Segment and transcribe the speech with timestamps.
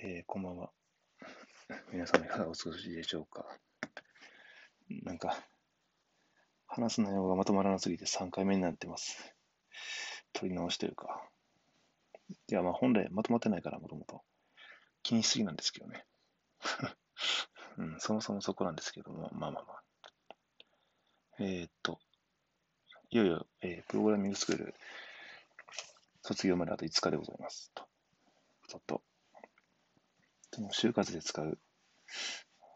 [0.00, 0.70] えー、こんばんは。
[1.90, 3.44] 皆さんいかがお過ごしでしょうか。
[4.88, 5.44] なんか、
[6.68, 9.34] 話す内容がまとまらなすぎて3回目になってます。
[10.32, 11.28] 取り直しというか。
[12.46, 14.22] いや、まあ本来まとまってないから、もともと。
[15.02, 16.06] 気にしすぎなんですけどね。
[17.78, 19.82] うん、そもそもそこなんですけども、まあまあまあ。
[21.40, 21.98] えー、っと、
[23.10, 24.74] いよいよ、えー、プログラミングスクール
[26.22, 27.72] 卒業まであと5日でございます。
[27.74, 27.88] と。
[28.68, 29.02] ちょっと
[30.58, 31.56] その就活で使う、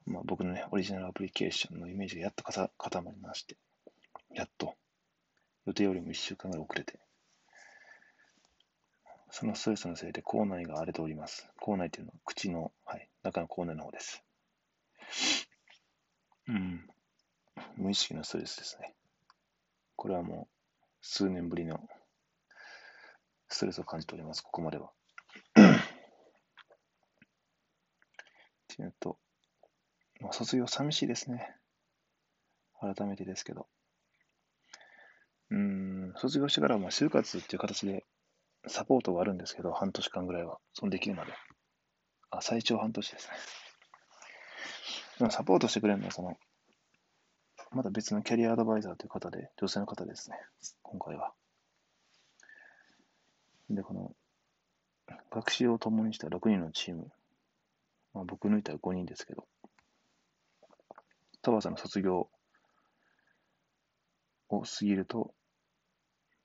[0.07, 3.57] まあ、僕のね、オリジナルアプリケーションのイメージがやっと固まりまして、
[4.33, 4.77] やっと、
[5.67, 7.01] 予定よりも1週間ぐらい遅れて、
[9.31, 11.51] そのストレスのせいで口内が荒れております。
[11.61, 14.23] 口内っていうのは口の、はい、中の口内の方です。
[16.47, 16.87] うん。
[17.77, 18.95] 無意識のストレスですね。
[19.97, 20.55] これはもう
[21.01, 21.81] 数年ぶりの
[23.49, 24.93] ストレスを感じております、ここまでは。
[28.73, 29.19] っていうと、
[30.21, 31.57] まあ、卒業寂しいですね。
[32.81, 33.67] 改めてですけど。
[35.51, 38.05] うん、卒業してからはまあ就活っていう形で
[38.69, 41.33] サポートがあるんですけど、半年間ぐらいは、そのできるまで。
[42.31, 43.35] あ、最長半年ですね。
[45.19, 46.39] でもサポートしてくれるのは、その、
[47.73, 50.37] まだ別のキャリアアドバイザーという方で、女性の方ですね、
[50.83, 51.33] 今回は。
[53.69, 54.15] で、この、
[55.31, 57.11] 学習を共にした6人のチーム
[58.15, 59.47] まあ、僕抜いたら5人ですけど、
[61.43, 62.29] 田畑さんの卒業
[64.49, 65.35] を過ぎると、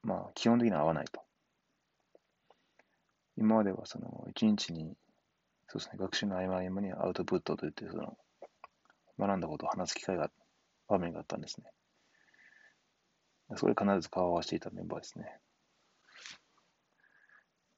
[0.03, 1.21] まあ、基本的には合わないと。
[3.37, 4.95] 今まではその、1日に、
[5.67, 8.17] そうですね、学習の合間合間にアウトプットといって、その、
[9.19, 10.31] 学んだことを話す機会が、
[10.87, 11.67] 場面があったんですね。
[13.55, 15.39] それ必ず顔を合わせていたメンバーですね。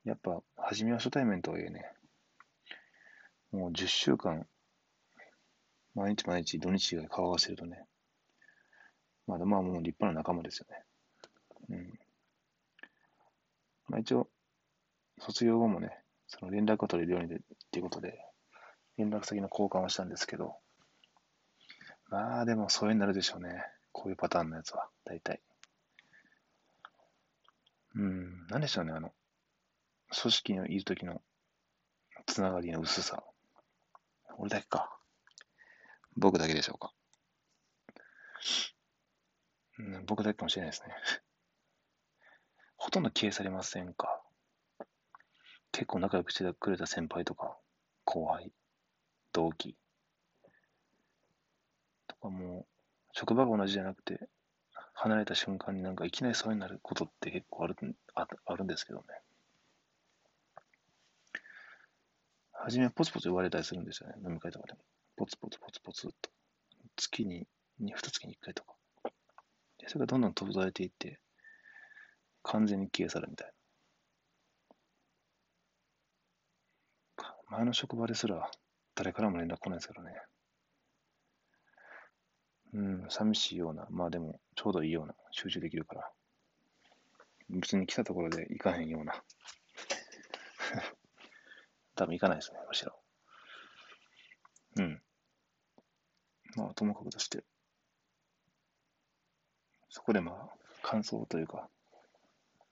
[0.05, 1.91] やっぱ、初めは初対面とはいえね、
[3.51, 4.45] もう10週間、
[5.95, 7.85] 毎日毎日土日以外顔合わせるとね、
[9.25, 10.83] まだまあもう立派な仲間ですよね。
[11.69, 11.99] うん。
[13.87, 14.29] まあ一応、
[15.19, 17.39] 卒業後もね、その連絡を取れるようにでっ
[17.71, 18.19] ていうことで、
[18.97, 20.55] 連絡先の交換をしたんですけど、
[22.09, 23.63] まあでもそういうになるでしょうね。
[23.91, 25.41] こういうパターンのやつは、大体。
[27.95, 29.11] うん、なんでしょうね、あの、
[30.21, 31.21] 組織にいるときの
[32.25, 33.23] つながりの薄さ。
[34.39, 34.97] 俺だけか。
[36.15, 36.93] 僕だけでしょうか。
[39.77, 40.95] うん、僕だけかもしれないですね。
[42.77, 44.23] ほとんど消えされませんか
[45.73, 47.57] 結構仲良くしてくれた先輩とか、
[48.05, 48.53] 後輩、
[49.33, 49.77] 同期
[52.07, 52.65] とかも、
[53.11, 54.29] 職場が同じじゃなくて、
[54.93, 57.75] 離れた瞬間になんかいきなりそうになることって結構ある
[58.15, 59.05] ああるんですけどね。
[62.69, 64.15] 初めはポツポツ言われたりするんですよね。
[64.23, 64.79] 飲み会とかでも。
[65.15, 66.29] ポツポツポツポツと。
[66.97, 67.47] 月に、
[67.79, 68.75] 二月に一回とか。
[69.87, 71.19] それがどんどん途絶えていって、
[72.43, 73.51] 完全に消え去るみたい
[77.17, 77.35] な。
[77.49, 78.51] 前の職場ですら、
[78.93, 80.21] 誰からも連絡来ないですからね。
[82.73, 86.11] うん、寂しいような、まあでも、ちょうどいいような、集中できるから。
[87.49, 89.23] 別に来たところで行かへんような。
[91.99, 92.93] 多分行かないですね、むしろ。
[94.77, 95.01] うん。
[96.55, 97.43] まあ、ともかくとして、
[99.89, 100.49] そこでまあ、
[100.81, 101.67] 感想というか、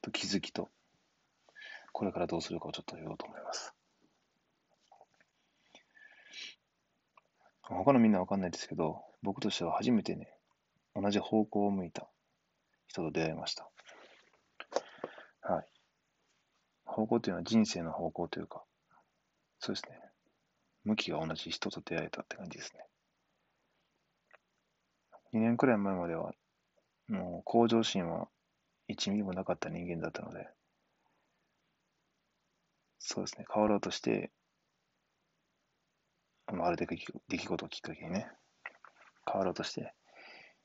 [0.02, 0.70] と気づきと、
[1.92, 3.74] これからどうするかをちょっと言おうと思います。
[7.64, 10.30] 他のみんなわかんないですけど、僕としては初めてね、
[10.96, 12.08] 同じ方向を向いた
[12.88, 13.70] 人と出会いました。
[15.42, 15.68] はい。
[16.86, 18.64] 方向というのは人生の方向というか、
[19.60, 20.00] そうですね。
[20.84, 22.84] 向きが同じ人と出会えたって感じですね。
[25.34, 26.34] 2年くらい前までは、
[27.08, 28.30] もう向上心は
[28.90, 30.48] 1ミリもなかった人間だったので、
[33.00, 34.32] そうですね、変わろうとして、
[36.48, 38.30] ある出来事をきっかけにね、
[39.30, 39.94] 変わろうとして、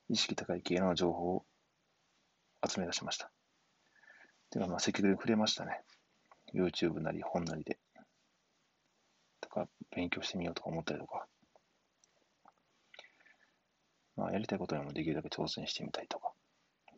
[0.09, 1.45] 意識高い系の情報を
[2.67, 3.31] 集め出しました。
[4.49, 5.81] てか、まあ、積極的に触れましたね。
[6.53, 7.79] YouTube なり本なりで。
[9.53, 11.27] か勉強してみようとか思ったりとか、
[14.15, 16.31] まあ、やりたいことにもできるだけ挑戦してみたいとか、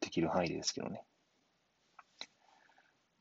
[0.01, 1.03] できる範囲ですけどね。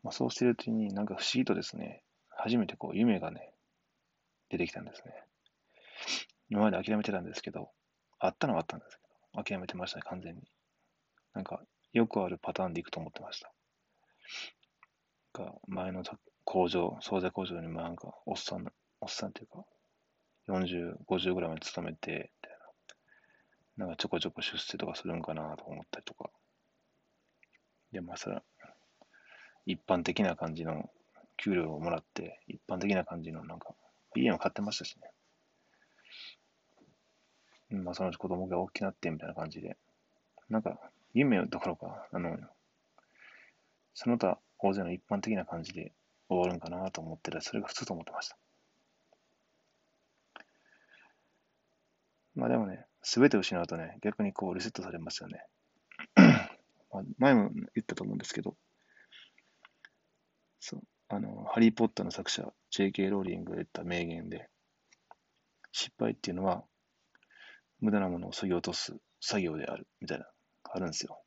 [0.03, 3.53] まあ、そうしてるうちになんか不思議とですね、初めてこう夢がね、
[4.51, 5.15] 出てきたんですね。
[6.51, 7.71] 今まで諦めてたんですけど、
[8.19, 9.03] あったのはあったんですけ
[9.35, 10.43] ど、諦めてましたね、完全に。
[11.33, 11.61] なんか、
[11.93, 13.53] よくあるパターンでいくと思ってました。
[15.33, 16.03] が前の
[16.45, 18.65] 工場、惣菜工場にもなんか、おっさん
[19.05, 19.67] おっさんというか、
[20.49, 22.59] 40、50ぐらいまで勤めて、みたい
[23.77, 23.85] な。
[23.85, 26.31] なんかちょこちょこ出世とかするんかなと思ったりとか。
[27.93, 28.41] で、まあそれ、
[29.67, 30.89] 一般的な感じの
[31.37, 33.75] 給料をもらって、一般的な感じのなんか、
[34.17, 34.97] 家も買ってましたし
[37.71, 37.83] ね。
[37.83, 39.77] まあそのうち子供が大きくなってみたいな感じで、
[40.49, 40.81] なんか、
[41.13, 42.39] 夢どころか、あの、
[43.93, 45.93] その他大勢の一般的な感じで
[46.31, 48.39] 終わるんかなと思ってたそれが普通と思ってました。
[52.35, 55.45] まあでもね、すべてを失うとね、逆にこうリセットされますよね。
[56.91, 58.57] まあ、前も言ったと思うんですけど、
[60.61, 63.11] そう、あの、ハリー・ポッターの作者、J.K.
[63.11, 64.49] ローリングが言った名言で、
[65.73, 66.65] 失敗っていうのは、
[67.81, 70.27] 無駄なものを削ぎ落とす作業である、みたいな、
[70.65, 71.21] あるんですよ。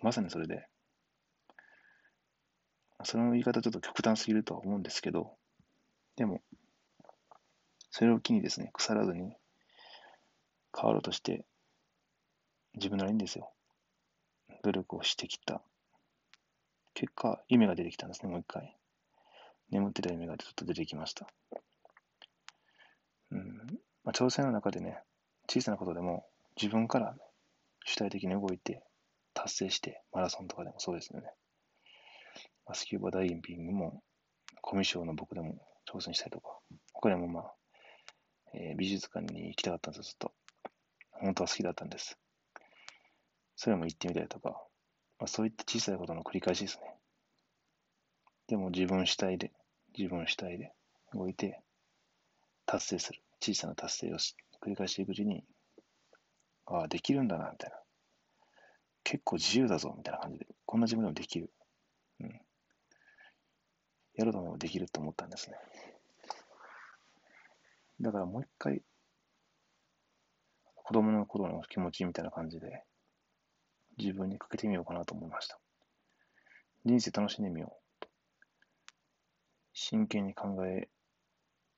[0.00, 0.66] まさにそれで、
[3.02, 5.36] その言い方ちょっと極端すぎるとは思うんですけど、
[6.16, 6.40] でも、
[7.90, 9.36] それを機にですね、腐らずに
[10.74, 11.44] 変わろうとして、
[12.74, 13.52] 自分なりにですよ、
[14.62, 15.62] 努力をしてきた。
[16.94, 18.76] 結果、夢が出てきたんですね、もう一回。
[19.70, 21.26] 眠ってた夢がちょっと出てきました。
[23.30, 23.56] うん
[24.04, 24.98] まあ、挑戦の中でね、
[25.48, 26.26] 小さなことでも
[26.60, 27.16] 自分から、
[27.86, 28.82] 主体的に動いて
[29.34, 31.26] 達成して、マラソンとかでもそうですよね。
[32.66, 34.02] まあスキューバダイビングも、
[34.62, 35.56] コミュ障の僕でも
[35.90, 36.58] 挑戦したりとか、
[36.92, 37.54] 他にもまあ、
[38.54, 40.32] えー、美術館に行きたかったんですよ、ずっと。
[41.14, 42.18] 本当は好きだったんです。
[43.56, 44.50] それも行ってみたりとか、
[45.18, 46.94] まあ、そういった小さいことの繰り返しですね。
[48.46, 49.52] でも自分主体で、
[49.96, 50.72] 自分主体で
[51.12, 51.60] 動いて
[52.66, 53.20] 達成する。
[53.40, 55.44] 小さな達成を繰り返していくうちに、
[56.66, 57.76] ああ、できるんだな、みたいな。
[59.02, 61.52] 結構自由だぞ、みたいな感じで、こんな自分でもできる。
[62.20, 62.40] うん。
[64.14, 65.56] やるともできると思ったんですね。
[68.00, 68.82] だからもう一回、
[70.84, 72.84] 子供の頃の気持ちみたいな感じで、
[73.96, 75.58] 自分にかけてみようかなと思いました。
[76.84, 78.08] 人生楽しんでみようと。
[79.72, 80.88] 真剣に考え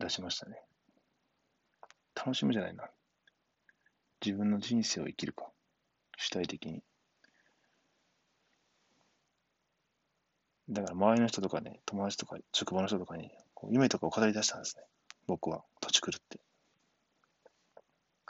[0.00, 0.60] 出しましたね。
[2.16, 2.90] 楽しむじゃないな。
[4.24, 5.46] 自分の人生を生きるか。
[6.16, 6.82] 主体的に。
[10.68, 14.82] だから周りの人とかね、友達とか、職場の人とかに、こう夢とかを語り出したんですね。
[15.28, 16.40] 僕は、土地狂って。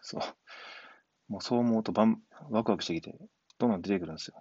[0.08, 0.22] そう。
[1.32, 3.18] もうそう思うとバン、ワクワクしてきて、
[3.58, 4.40] どんどん出てくるんですよ。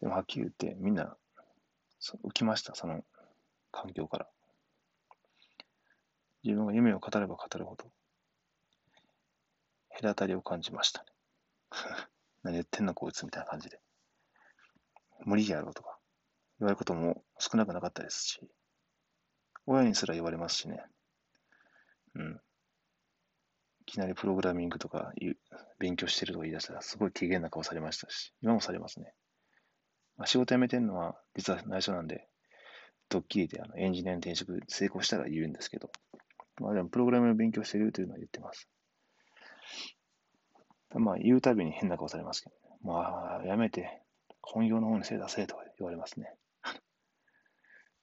[0.00, 1.14] でもはっきり言って、みんな、
[2.24, 3.04] 浮きました、その
[3.70, 4.28] 環境から。
[6.42, 7.84] 自分が夢を語れば語るほど、
[10.00, 11.12] 隔たりを感じましたね。
[12.42, 13.78] 何言ってんのこいつみたいな感じで。
[15.26, 15.98] 無理やろうとか
[16.58, 18.50] 言われることも少なくなかったですし、
[19.66, 20.82] 親にすら言われますしね。
[22.14, 22.40] うん。
[23.82, 25.12] いきなりプログラミングとか
[25.78, 29.14] 勉強してるとか言い出したらすごい機嫌な顔されましたし、今もされますね。
[30.16, 32.28] まあ、仕事辞めてるのは実は内緒なんで、
[33.08, 35.90] ドッキリであのエンジニアに転職成功したら言うんですけど、
[36.60, 38.68] まあでもプログラミング勉強してるというのは言ってます。
[40.94, 44.02] まあ言うたびに変な顔されますけど、ね、まあやめて
[44.42, 46.34] 本業の方にせい出せとか言われますね。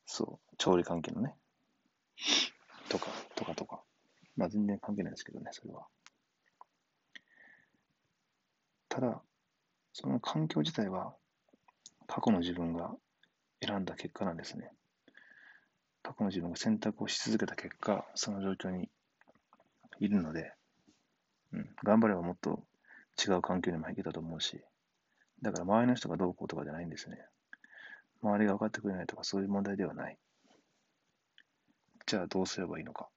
[0.06, 1.36] そう、調理関係のね。
[2.90, 3.77] とか、とかとか。
[4.38, 5.88] まあ全然関係ないですけどね、それは。
[8.88, 9.22] ただ、
[9.94, 11.14] その環境自体は
[12.08, 12.96] 過去の自分が
[13.66, 14.72] 選んだ結果なんですね。
[16.04, 18.90] 過去の自分が選択をし続けた結果、その状況に
[20.00, 20.54] いるので、
[21.52, 22.64] うん、頑張ればもっと
[23.20, 24.62] 違う環境にもいけたと思うし、
[25.42, 27.18] だから周りの人がどうこうとかじゃないんですね。
[28.22, 30.18] 周りが分かってくれないとかそういう問題ではない。
[32.06, 33.10] じゃあどうすればいいのか。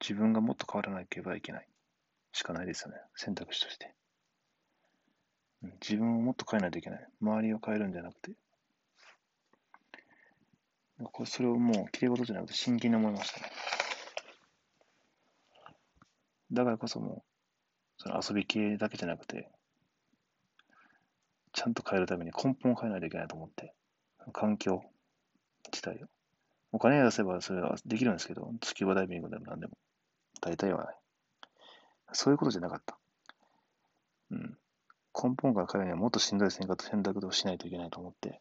[0.00, 1.68] 自分がもっと変わらなければいけない。
[2.32, 2.98] しかないですよね。
[3.16, 3.94] 選択肢として。
[5.82, 7.06] 自分をもっと変えないといけない。
[7.20, 8.32] 周りを変えるんじゃなくて。
[11.02, 13.50] これそれをもう、きれい事じゃなくて真剣に思いましたね。
[16.52, 17.22] だからこそもう、
[17.98, 19.50] その遊び系だけじゃなくて、
[21.52, 23.74] ちゃんと変えるために根本を変えないといけないと思って、
[24.32, 24.82] 環境
[25.72, 26.06] 自体を。
[26.72, 29.76] お金出せばそれはできるんですけど、スキューバダイビングでも何でも。
[30.40, 30.96] 大体はない。
[32.12, 32.98] そういうことじゃなかった。
[34.30, 34.58] うん。
[35.14, 38.40] 根本から変えるにはもっとしんどい選択選択をしないといけないと思って、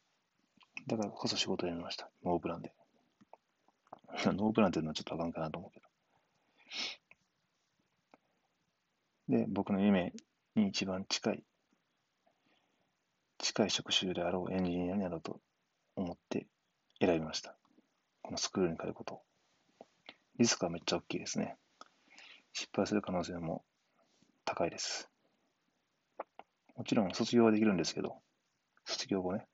[0.88, 2.10] だからこそ仕事を辞めました。
[2.24, 2.74] ノープランで。
[4.26, 5.88] ノープランっていうのはちょっとあかんかなと思うけど。
[9.30, 10.14] で、僕の夢
[10.56, 11.44] に一番近い
[13.40, 15.40] 近い職種であろうエンジニアになろうと
[15.96, 16.46] 思って
[17.00, 17.56] 選びました。
[18.22, 19.22] このスクールに通うこと。
[20.38, 21.58] リスクはめっちゃ大きいですね。
[22.54, 23.64] 失敗する可能性も
[24.46, 25.10] 高いです。
[26.76, 28.18] もちろん卒業はできるんですけど、
[28.86, 29.46] 卒業後ね、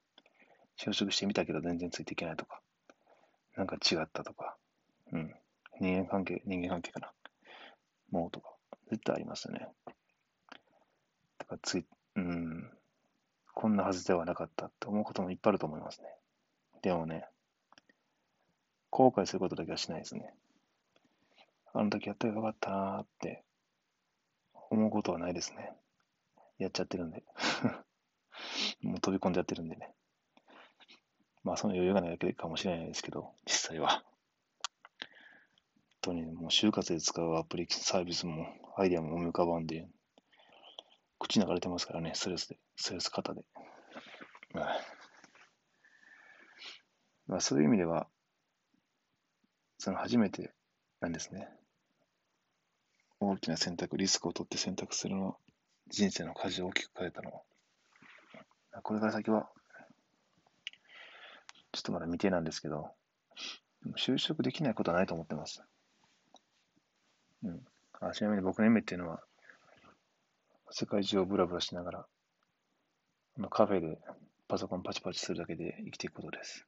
[0.78, 2.62] 就職してみたけど全然ついていけないとか、
[3.56, 4.58] なんか違ったとか、
[5.12, 5.34] うん。
[5.80, 7.12] 人間関係、人間関係かな。
[8.12, 8.54] もうとか、
[8.90, 9.68] 絶対ありますよね。
[11.40, 11.86] だからつい、
[12.16, 12.70] うん、
[13.54, 16.08] こんなはずではなかったって思うこともいっぱいあると思いますね。
[16.82, 17.26] でもね、
[18.90, 20.34] 後悔することだけはしないですね。
[21.78, 23.44] あの時やったらよかったなーって
[24.70, 25.74] 思うことはないですね。
[26.58, 27.22] やっちゃってるんで。
[28.82, 29.94] もう飛び込んでやってるんでね。
[31.44, 33.90] まあその余裕がないだけかもしれないですけど、実際は。
[33.90, 34.06] 本
[36.02, 39.90] 当にもう就活で使うアプリサービスもアイデアも思い浮かばんで、
[41.20, 43.44] 口流れてますからね、ストレスで、ストレス型で。
[47.28, 48.08] まあ、そういう意味では、
[49.78, 50.54] その初めて
[51.02, 51.50] なんですね。
[53.20, 55.38] 大きな選択、リスクを取って選択するの、
[55.88, 57.42] 人生の舵を大きく変えたのは。
[58.84, 59.50] これから先は、
[61.72, 62.92] ちょっとまだ未定なんですけど、
[63.98, 65.62] 就職できないことはないと思ってます。
[67.44, 67.66] うん。
[68.02, 69.22] あちなみに僕の夢っていうのは、
[70.72, 72.08] 世界中をブラブラしながら、
[73.38, 74.00] のカフェで
[74.48, 76.66] パソコンパチパチするだけで生きていくことです。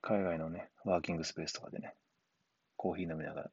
[0.00, 1.94] 海外のね、ワーキングスペースとかでね、
[2.76, 3.50] コーヒー飲みながら、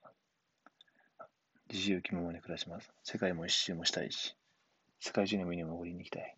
[1.71, 2.91] 自由気ままに暮らします。
[3.03, 4.35] 世界も一周もしたいし、
[4.99, 6.35] 世界中にもに潜りに行きたい。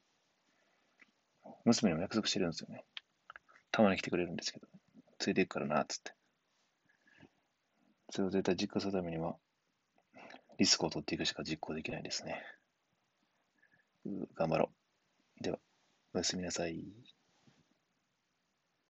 [1.63, 2.83] 娘にも約束してるんですよね。
[3.71, 4.67] たまに来てくれるんですけど、
[5.19, 6.13] ついていくからな、つって。
[8.09, 9.37] それを絶対実行するためには、
[10.57, 12.43] リスクを取っていくしか実行できないですね。
[14.35, 14.71] 頑張ろ
[15.39, 15.43] う。
[15.43, 15.59] では、
[16.13, 16.83] おやすみなさい。